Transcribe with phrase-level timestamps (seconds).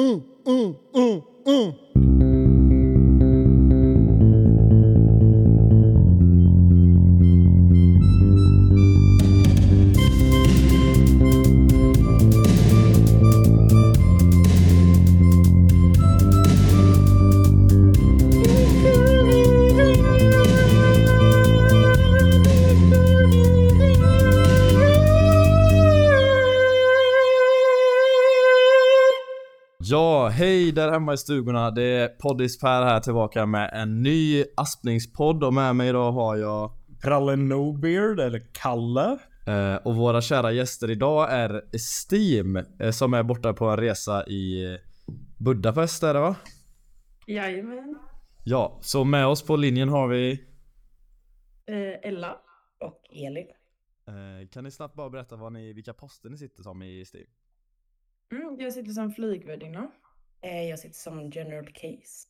[0.00, 2.09] mm, mm, mm, mm.
[29.90, 31.70] Ja, hej där hemma i stugorna.
[31.70, 36.36] Det är Poddis Per här tillbaka med en ny Aspningspodd och med mig idag har
[36.36, 36.72] jag
[37.02, 39.18] Pralle Nobeard, eller Kalle.
[39.46, 44.26] eh, och våra kära gäster idag är Steam eh, som är borta på en resa
[44.26, 44.78] i
[45.38, 46.36] Budapest är det va?
[47.26, 47.98] Jajamän.
[48.44, 50.32] Ja, så med oss på linjen har vi
[51.66, 52.36] Eh, Ella.
[52.80, 53.46] och Elin.
[54.08, 57.26] eh, Kan ni snabbt bara berätta vad ni, vilka poster ni sitter som i Steam?
[58.32, 59.90] Mm, jag sitter som flygvärdinna.
[60.40, 62.28] Eh, Jag sitter som general case.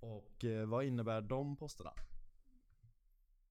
[0.00, 1.92] Och eh, vad innebär de posterna?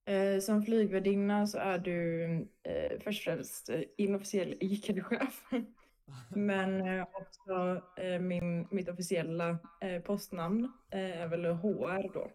[0.05, 2.23] Eh, som flygvärdinna så är du
[2.63, 5.45] eh, först och främst eh, inofficiell ICAD-chef.
[6.35, 12.31] Men eh, också eh, min, mitt officiella eh, postnamn eh, är väl HR då.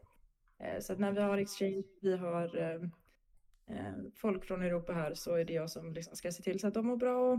[0.65, 2.91] Eh, så att när vi har exchange, vi har
[4.15, 6.75] folk från Europa här så är det jag som liksom ska se till så att
[6.75, 7.39] de mår bra och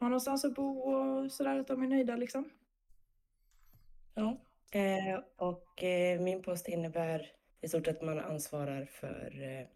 [0.00, 2.50] har någonstans att bo och sådär, att de är nöjda liksom.
[4.14, 4.40] Ja.
[4.72, 7.26] Eh, Och eh, min post innebär
[7.60, 9.66] i stort att man ansvarar för eh,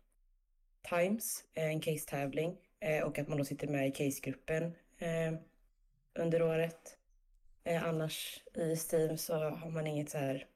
[0.89, 4.65] Times, eh, en case-tävling eh, och att man då sitter med i casegruppen
[4.99, 5.35] eh,
[6.15, 6.99] under året.
[7.65, 10.47] Eh, Annars i Steam så har man inget så här,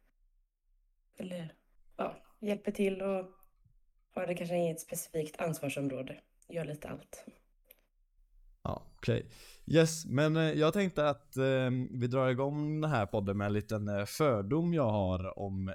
[1.17, 1.55] eller
[1.97, 3.27] ja, hjälper till och
[4.15, 6.21] har det kanske inget specifikt ansvarsområde.
[6.49, 7.25] Gör lite allt.
[8.63, 9.31] Ja, okej.
[9.67, 13.53] Yes, men eh, jag tänkte att eh, vi drar igång den här podden med en
[13.53, 15.69] liten eh, fördom jag har om.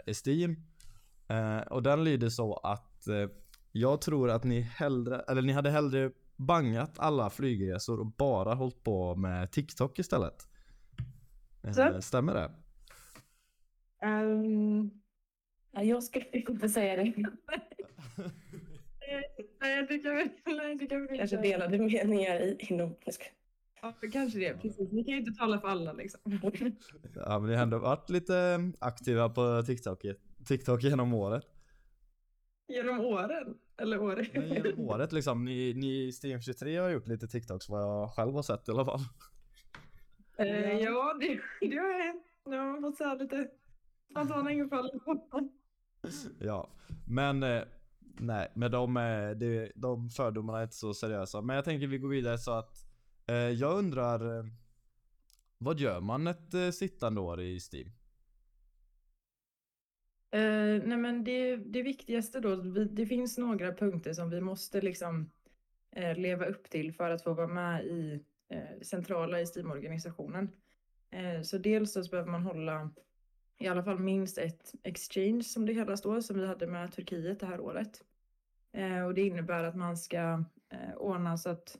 [1.28, 3.28] Eh, och den lyder så att eh,
[3.72, 8.84] jag tror att ni hellre, eller ni hade hellre bangat alla flygresor och bara hållit
[8.84, 10.48] på med TikTok istället.
[11.76, 12.02] Så?
[12.02, 12.52] stämmer det?
[15.72, 17.14] Ja, jag skulle inte säga det.
[19.62, 21.48] Nej, det kan vi, nej, det kan vi Kanske inte.
[21.48, 22.96] delade meningar i, inom...
[23.06, 23.16] jag
[23.82, 24.54] Ja, kanske det.
[24.62, 24.92] Precis.
[24.92, 26.22] Vi kan ju inte tala för alla liksom.
[27.16, 30.06] Ja men ni har ändå varit lite aktiva på TikTok,
[30.48, 31.44] TikTok genom året.
[32.68, 33.58] Genom åren?
[33.78, 34.28] Eller år?
[34.34, 38.12] Men genom året liksom, ni, ni i Steam 23 har gjort lite TikToks vad jag
[38.14, 39.00] själv har sett i alla fall.
[40.38, 42.24] Eh, ja, det, det har hänt.
[42.46, 43.48] Jag har fått säga lite
[44.12, 44.90] spontana infall.
[46.40, 46.70] Ja,
[47.08, 47.64] men eh,
[48.20, 51.42] nej, men de, eh, de, de fördomarna är inte så seriösa.
[51.42, 52.86] Men jag tänker vi går vidare så att
[53.28, 54.46] eh, jag undrar eh,
[55.58, 57.92] Vad gör man ett eh, sittande år i Steam?
[60.32, 64.82] Eh, nej men det, det viktigaste då, vi, det finns några punkter som vi måste
[64.82, 65.32] liksom
[65.92, 70.52] eh, leva upp till för att få vara med i eh, centrala i Steam-organisationen.
[71.12, 72.92] Eh, så dels så behöver man hålla
[73.58, 77.40] i alla fall minst ett exchange som det kallas då, som vi hade med Turkiet
[77.40, 78.04] det här året.
[78.72, 81.78] Eh, och det innebär att man ska eh, ordna så att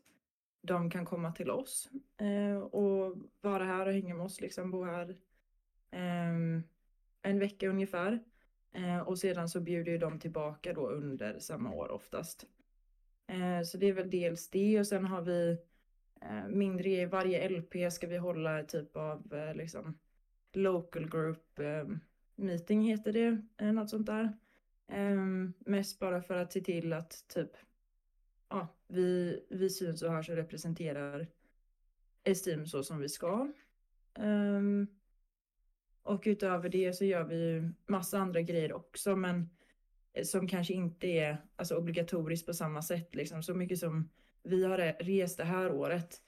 [0.62, 4.84] de kan komma till oss eh, och vara här och hänga med oss, liksom bo
[4.84, 5.18] här
[5.92, 6.64] ehm,
[7.22, 8.20] en vecka ungefär.
[8.72, 12.46] Eh, och sedan så bjuder ju de tillbaka då under samma år oftast.
[13.28, 15.58] Eh, så det är väl dels det och sen har vi
[16.22, 19.98] eh, mindre i varje LP ska vi hålla typ av eh, liksom
[20.56, 22.00] local group ehm,
[22.36, 24.38] meeting heter det, eh, något sånt där.
[24.88, 27.52] Ehm, mest bara för att se till att typ
[28.50, 31.28] ja, vi, vi syns och hörs och representerar
[32.24, 33.52] Esteem så som vi ska.
[34.14, 34.88] Ehm,
[36.04, 39.50] och utöver det så gör vi ju massa andra grejer också, men
[40.14, 43.16] eh, som kanske inte är alltså, obligatoriskt på samma sätt.
[43.16, 43.44] Liksom.
[43.44, 44.10] Så mycket som
[44.44, 46.22] vi har rest det här året,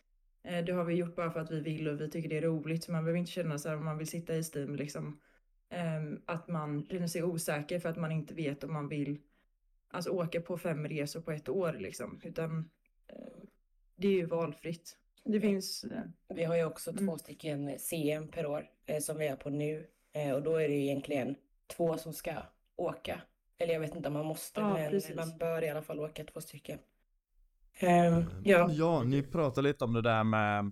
[0.65, 2.83] det har vi gjort bara för att vi vill och vi tycker det är roligt.
[2.83, 5.19] Så man behöver inte känna så här om man vill sitta i Steam, liksom,
[5.69, 9.17] ehm, att man känner sig osäker för att man inte vet om man vill
[9.87, 11.73] alltså, åka på fem resor på ett år.
[11.73, 12.21] Liksom.
[12.23, 12.69] Utan
[13.07, 13.15] eh,
[13.95, 14.97] det är ju valfritt.
[15.23, 15.83] Det finns...
[15.83, 16.01] Eh,
[16.35, 17.05] Vi har ju också Mm.
[17.07, 19.87] två stycken CM per år eh, som vi är på nu.
[20.13, 21.35] Eh, och då är det egentligen
[21.67, 22.33] två som ska
[22.75, 23.21] åka.
[23.57, 25.15] Eller jag vet inte om man måste, Ja, men precis.
[25.15, 26.79] man bör i alla fall åka två stycken.
[27.79, 30.71] Ehm, ja, Ja, ni pratade lite om det där med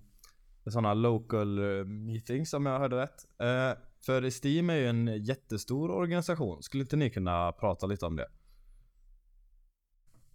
[0.65, 3.25] sådana local eh, meetings om jag hörde rätt.
[3.39, 6.63] Eh, för Steam är ju en jättestor organisation.
[6.63, 8.27] Skulle inte ni kunna prata lite om det?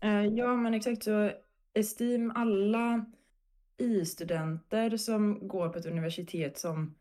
[0.00, 1.30] Eh, Ja, men exakt så.
[1.74, 3.06] Esteem, alla
[3.78, 6.94] i-studenter som går på ett universitet som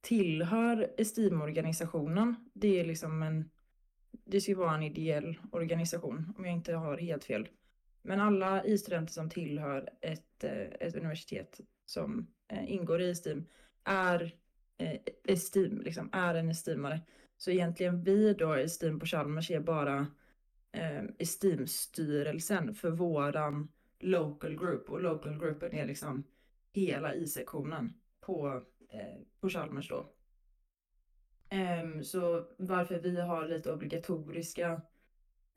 [0.00, 2.36] tillhör Esteem-organisationen.
[2.54, 3.50] Det är liksom en,
[4.24, 7.48] det ska vara en ideell organisation om jag inte har helt fel.
[8.06, 13.46] Men alla i-studenter som tillhör ett, eh, ett universitet som eh, ingår i Esteem
[13.84, 14.34] är
[14.78, 17.00] eh, Esteem, liksom, är en Esteemare.
[17.36, 20.06] Så egentligen vi då i Esteem på Chalmers är bara
[20.72, 23.68] eh, Esteem-styrelsen för våran
[24.00, 26.24] local group och local groupen är liksom
[26.72, 30.12] hela i-sektionen på, eh, på Chalmers då.
[31.48, 34.82] Eh, så varför vi har lite obligatoriska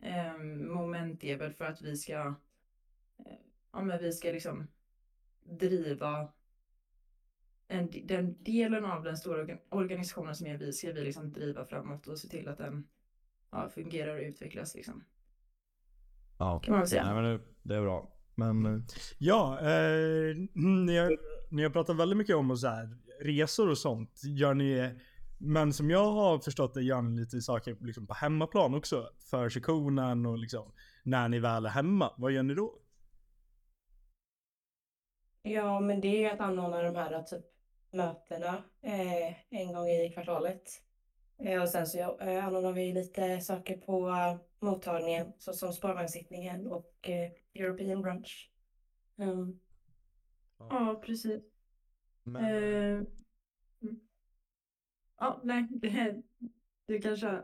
[0.01, 2.13] ehm, moment är väl för att vi ska,
[3.17, 3.37] eh,
[3.71, 4.67] ja men vi ska liksom
[5.43, 6.31] driva
[7.67, 11.65] en, den delen av den stora organ- organisationen som är vi ska vi liksom driva
[11.65, 12.87] framåt och se till att den
[13.51, 15.03] ja, fungerar och utvecklas liksom.
[16.39, 17.13] Ja, Kan man väl säga.
[17.13, 18.13] Nej, men det, det är bra.
[18.35, 18.81] Men eh,
[19.17, 21.17] Ja, eh, ni, har,
[21.51, 24.21] ni har pratat väldigt mycket om och så här, resor och sånt.
[24.23, 24.99] Gör ni,
[25.37, 29.09] men som jag har förstått det gör ni lite saker liksom på hemmaplan också.
[29.29, 30.73] För sektionen och liksom
[31.03, 32.13] när ni väl är hemma.
[32.17, 32.79] Vad gör ni då?
[35.41, 37.45] Ja, men det är ju att anordna de här typ
[37.91, 40.63] mötena eh, en gång i kvartalet.
[41.37, 46.67] Eh, och sen så ja, eh, anordnar vi lite saker på eh, mottagningen såsom spårvagnssittningen
[46.67, 48.51] och eh, European brunch.
[49.17, 49.59] Mm.
[50.57, 51.41] Ja, precis.
[52.23, 53.03] Men, Eh,
[53.81, 53.99] mm.
[55.17, 56.21] Ja, nej, det,
[56.87, 57.43] du kan köra.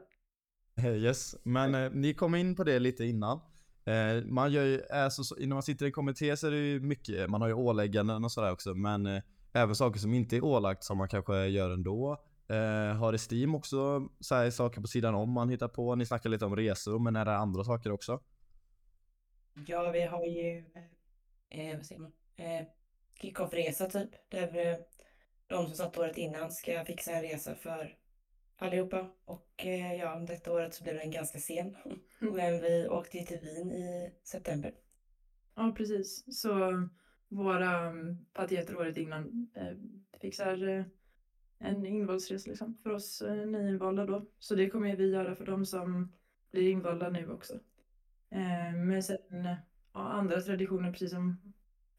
[0.78, 3.40] Eh, Yes, men eh, ni kom in på det lite innan.
[3.86, 6.80] Eh, man gör ju, alltså, så, när man sitter i kommitté så är det ju
[6.80, 9.22] mycket, man har ju ålägganden och sådär också, men eh,
[9.54, 12.24] även saker som inte är ålagt som man kanske gör ändå.
[12.48, 15.96] Eh, har Steam också så här, saker på sidan om man hittar på?
[15.96, 18.20] Ni snackar lite om resor, men är det andra saker också?
[19.68, 20.58] Ja, vi har ju,
[21.50, 22.66] eh, vad säger man, eh,
[23.22, 24.10] kick-off-resa typ.
[24.30, 24.78] Där eh,
[25.54, 27.96] de som satt året innan ska fixa en resa för
[28.58, 29.10] allihopa.
[29.26, 31.76] Och eh, ja, detta året så blev den ganska sen.
[32.20, 34.74] Men vi åkte till Wien i september.
[35.56, 36.40] Ja, precis.
[36.40, 36.50] Så
[37.28, 39.78] våra um, pateter året innan eh,
[40.22, 40.86] fixar eh,
[41.58, 44.26] en invalsresa liksom, för oss eh, nyinvalda då.
[44.40, 46.14] Så det kommer vi göra för de som
[46.52, 47.54] blir invalda nu också.
[48.30, 49.48] Eh, men sen
[49.94, 51.54] ja, andra traditioner precis som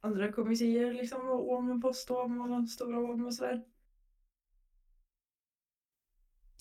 [0.04, 3.64] andra kommittéer liksom, och om, postom och stora om och sådär.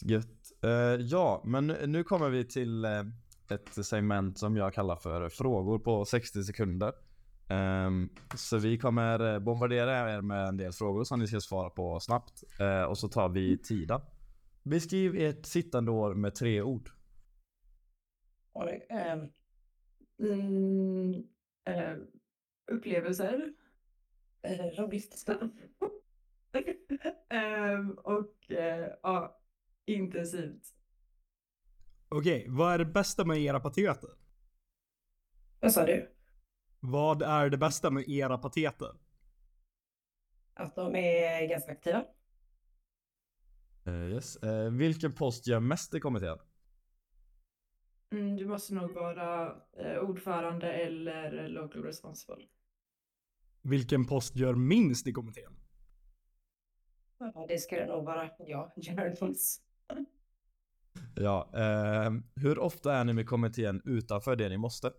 [0.02, 0.64] Gött.
[0.64, 0.70] Eh,
[1.02, 3.04] ja, men nu- kommer vi till eh,
[3.50, 6.94] ett segment som jag kallar för frågor på 60 sekunder.
[7.50, 11.70] Ehm, så vi kommer eh, bombardera er med en del frågor som ni ska svara
[11.70, 12.44] på snabbt.
[12.60, 14.02] Eh, och så tar vi tiden.
[14.64, 16.90] Beskriv ert sittande år med tre ord.
[18.54, 19.28] Oj, ehm,
[20.20, 21.14] Mm,
[21.66, 21.98] eh,
[22.72, 23.54] upplevelser.
[24.42, 25.26] eh, roligt.
[27.30, 29.42] Ehm, och eh, ja,
[29.86, 30.76] intensivt.
[32.10, 34.10] Okej, vad är det bästa med era pateter?
[35.60, 36.10] Vad sa du?
[36.80, 38.96] Vad är det bästa med era pateter?
[40.54, 42.06] Att de är ganska aktiva.
[43.86, 44.36] Eh, yes.
[44.36, 46.38] Eh, vilken post gör mest i kommittén?
[48.14, 52.48] Mm, du måste nog vara eh, ordförande eller local responsible.
[53.62, 55.54] Vilken post gör minst i kommittén?
[57.18, 59.64] Ja, det skulle nog vara jag, journalist.
[61.16, 64.94] Ja, ehm, hur ofta är ni med kommittén utanför det ni måste?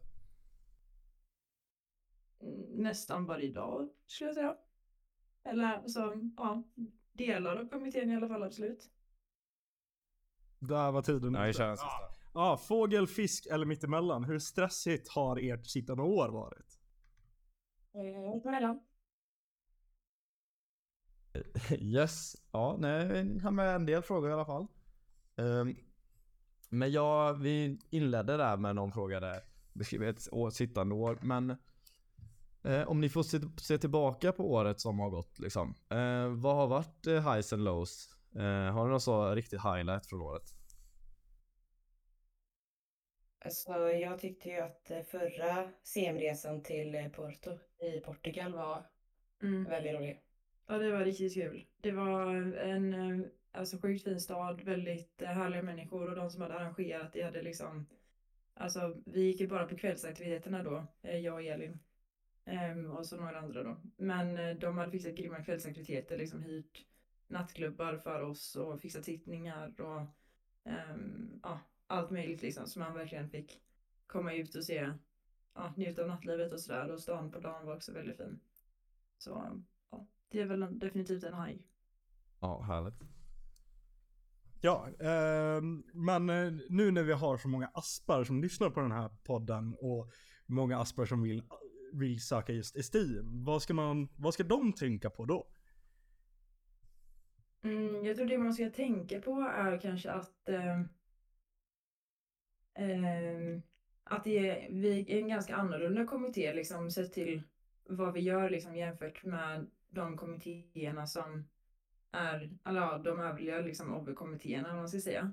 [2.40, 4.56] Mm, nästan varje dag skulle jag säga.
[5.44, 6.62] Eller så, ja,
[7.12, 8.90] delar av kommittén i alla fall absolut.
[10.58, 11.52] Där var tiden ute.
[11.52, 11.86] kör en sista.
[11.86, 12.14] Ja,
[12.68, 14.24] fågel, fisk eller mittemellan.
[14.24, 16.78] Hur stressigt har ert sittande år varit?
[18.34, 18.80] Mittemellan.
[21.80, 24.66] Yes, ja, nej, vi har med en del frågor i alla fall.
[25.36, 25.76] Ehm,
[26.68, 29.40] men ja, vi inledde där med någon fråga där.
[29.72, 31.50] Beskriv ett år, sittande år, men
[32.62, 35.74] eh, om ni får se, se tillbaka på året som har gått liksom.
[35.88, 38.08] Eh, vad har varit eh, highs and lows?
[38.34, 40.54] Eh, har ni någon så riktig highlight från året?
[43.44, 48.86] Alltså, jag tyckte ju att eh, förra CM-resan till eh, Porto i Portugal var
[49.42, 49.64] Mm.
[49.64, 50.22] väldigt rolig.
[50.66, 51.66] Ja, det var riktigt kul.
[51.80, 56.54] Det var en eh, alltså, sjukt fin stad, väldigt härliga människor och de som hade
[56.54, 57.86] arrangerat det hade liksom
[58.56, 61.78] Alltså vi gick ju bara på kvällsaktiviteterna då, jag och Elin.
[62.44, 63.76] Ehm, och så några andra då.
[63.96, 66.86] Men de hade fixat grymma kvällsaktiviteter, liksom hyrt
[67.26, 70.00] nattklubbar för oss och fixat sittningar och
[70.70, 72.66] ehm, ja, allt möjligt liksom.
[72.66, 73.60] Så man verkligen fick
[74.06, 74.92] komma ut och se,
[75.54, 76.90] ja, njuta av nattlivet och sådär.
[76.90, 78.40] Och stan på dagen var också väldigt fin.
[79.18, 79.60] Så
[79.90, 81.66] ja, det är väl en, definitivt en haj.
[82.40, 83.00] Ja, härligt.
[84.60, 88.92] Ja, ehm, men eh, nu när vi har så många aspar som lyssnar på den
[88.92, 90.10] här podden och
[90.46, 91.42] många aspar som vill,
[91.92, 95.46] vill söka just Esteem, vad ska, man, vad ska de tänka på då?
[97.62, 100.80] Mm, jag tror det man ska tänka på är kanske att eh,
[102.74, 103.60] eh,
[104.04, 107.42] att det är, vi är en ganska annorlunda kommitté liksom sett till
[107.84, 111.48] vad vi gör liksom jämfört med de kommittéerna som
[112.12, 115.32] är, eller ja, de övriga liksom OB-kommittéerna om man ska säga.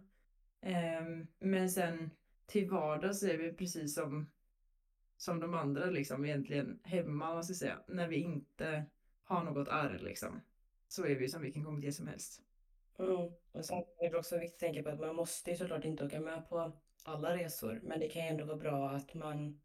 [0.61, 1.03] Eh,
[1.39, 2.11] men sen
[2.45, 4.29] till vardags är vi precis som
[5.21, 8.85] som de andra liksom egentligen hemma om man ska säga när vi inte
[9.23, 10.41] har något arr liksom.
[10.87, 12.41] Så är vi som vilken kommitté som helst.
[12.99, 13.11] Mm.
[13.51, 16.05] Och sen är det också viktigt att tänka på att man måste ju såklart inte
[16.05, 16.71] åka med på
[17.03, 17.79] alla resor.
[17.83, 19.61] Men det kan ju ändå vara bra att man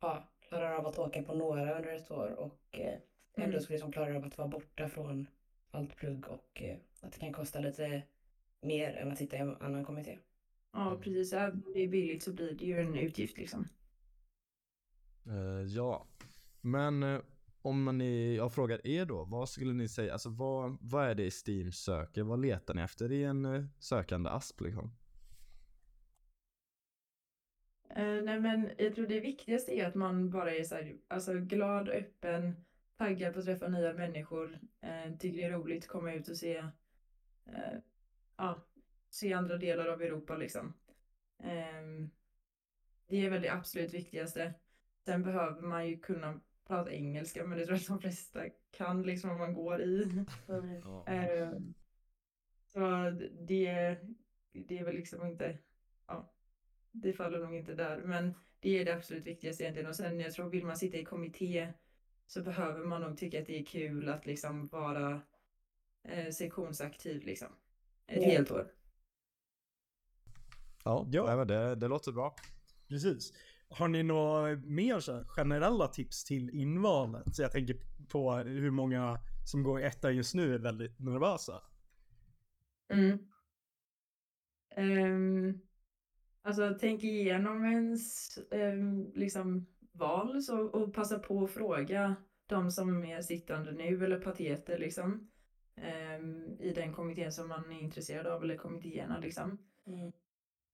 [0.00, 2.98] ja, klarar av att åka på några under ett år och eh,
[3.36, 3.70] ändå Mm.
[3.70, 5.26] liksom klarar av att vara borta från
[5.70, 8.02] allt plugg och eh, att det kan kosta lite
[8.60, 10.18] mer än att sitta i en annan kommitté.
[10.72, 11.32] Ja, precis.
[11.32, 13.68] Även om det är billigt så blir det ju en utgift liksom.
[15.26, 16.06] Eh, ja,
[16.60, 17.20] men eh,
[17.62, 21.30] om ni, jag frågar er då, vad skulle ni säga, alltså vad, vad är det
[21.46, 22.22] Steam söker?
[22.22, 24.96] Vad letar ni efter i en eh, sökande asp liksom?
[27.96, 31.34] Eh, nej men jag tror det viktigaste är att man bara är så här, alltså
[31.34, 32.64] glad, öppen,
[32.96, 36.36] taggad på att träffa nya människor, eh, tycker det är roligt att komma ut och
[36.36, 36.56] se,
[37.46, 37.78] eh,
[38.36, 38.66] ja,
[39.10, 40.74] se andra delar av Europa liksom.
[41.38, 42.10] Ehm,
[43.06, 44.54] det är väl det absolut viktigaste.
[45.04, 49.02] Sen behöver man ju kunna prata engelska, men det tror jag att de flesta kan
[49.02, 50.24] liksom om man går i.
[51.06, 51.52] Eh,
[52.66, 53.10] Så
[53.40, 53.98] det,
[54.52, 55.58] det är väl liksom inte,
[56.06, 56.34] ja,
[56.94, 58.02] det faller nog inte där.
[58.04, 59.88] Men det är det absolut viktigaste egentligen.
[59.88, 61.72] Och sen jag tror vill man sitta i kommitté
[62.26, 65.20] så behöver man nog tycka att det är kul att liksom vara
[66.08, 67.48] eh, sektionsaktiv liksom.
[68.06, 68.28] Ett Ja.
[68.28, 68.72] helt år.
[70.84, 71.26] Ja, Ja.
[71.26, 72.34] nej, men det, det låter bra.
[72.88, 73.32] Precis.
[73.68, 77.34] Har ni några mer så här generella tips till invalet?
[77.36, 77.76] Så jag tänker
[78.08, 81.62] på hur många som går i ettan just nu är väldigt nervösa.
[82.88, 83.18] Mm.
[84.76, 85.60] Ehm,
[86.44, 93.04] alltså tänk igenom ens ehm, liksom val så, och passa på att fråga de som
[93.04, 95.30] är sittande nu eller pateter liksom
[95.76, 99.58] ehm, i den kommittén som man är intresserad av eller kommittéerna liksom.
[99.86, 100.12] Mm.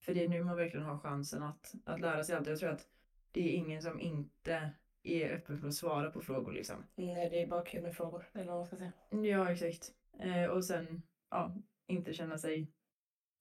[0.04, 2.46] För det är nu man verkligen har chansen att, att lära sig allt.
[2.46, 2.88] Jag tror att
[3.32, 4.72] det är ingen som inte
[5.02, 6.76] är öppen för att svara på frågor liksom.
[6.94, 8.92] Nej, det är bara kul med frågor, eller vad man ska säga.
[9.10, 9.92] Ja, exakt.
[10.18, 12.72] Eh, och sen, ja, inte känna sig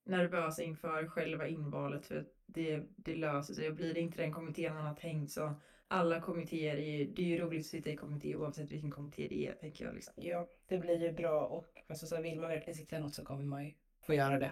[0.04, 3.70] nervös inför själva invalet för att det, det löser sig.
[3.70, 5.54] Och blir det inte den kommittén man har tänkt så
[5.88, 9.28] alla kommittéer, är, ju- det är ju roligt att sitta i kommitté oavsett vilken kommitté
[9.30, 10.14] det är, tänker jag liksom.
[10.18, 13.26] Ja, det blir ju bra och alltså, så vill man verkligen sitta i något så
[13.26, 13.74] kommer man ju
[14.06, 14.52] få göra det.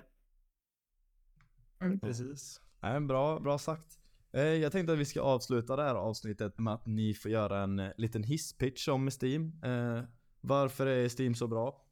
[2.01, 2.62] Precis.
[2.80, 4.00] Nej, bra, bra sagt.
[4.32, 7.60] Eh, Jag tänkte att vi ska avsluta det här avsnittet med att ni får göra
[7.60, 9.62] en eh, liten hisspitch om Steam.
[9.63, 10.04] Eh,
[10.42, 11.86] varför är Steam så bra?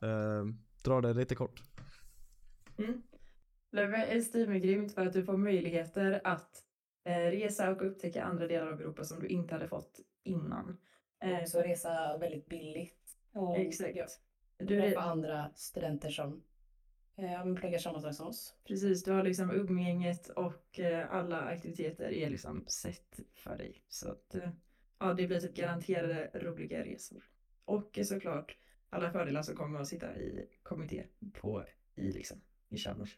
[0.83, 1.61] Dra det lite kort.
[2.77, 3.01] Mm.
[3.75, 6.63] Löve Steam är grymt för att du får möjligheter att
[7.03, 10.77] eh, resa och upptäcka andra delar av Europa som du inte hade fått innan.
[11.23, 13.17] Eh, också resa väldigt billigt.
[13.33, 14.19] Och Exakt.
[14.57, 16.43] du, träffa andra studenter som
[17.17, 18.55] eh, pluggar samma sak som oss.
[18.67, 23.83] Precis, du har liksom umgänget och eh, alla aktiviteter är liksom sett för dig.
[23.87, 24.49] Så att eh,
[24.99, 27.23] ja, det blir typ garanterade roliga resor.
[27.65, 28.57] Och såklart
[28.89, 31.65] alla fördelar som kommer att sitta i kommitté på
[31.95, 33.17] i liksom i Chalmers.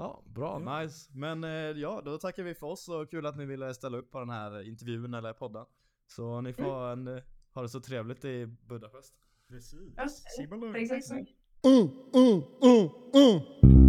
[0.00, 0.82] Ja, bra, Mm.
[0.82, 1.10] nice.
[1.14, 4.10] Men eh, ja, då tackar vi för oss och kul att ni ville ställa upp
[4.10, 5.66] på den här intervjun eller podden.
[6.06, 7.22] Så ni får ha, en, eh,
[7.54, 9.14] ha det så trevligt i Budapest.
[9.48, 9.94] Precis.
[9.96, 11.10] Ja, Simon Exakt.
[11.64, 13.79] Mm, mm, mm, mm.